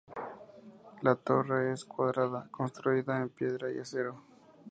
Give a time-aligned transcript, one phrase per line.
[1.03, 4.19] La torre es cuadrada, construida en piedra y acero.